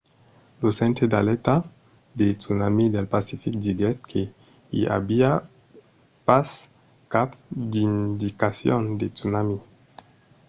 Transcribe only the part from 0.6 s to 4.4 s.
lo centre d'alèrta de tsunami del pacific diguèt que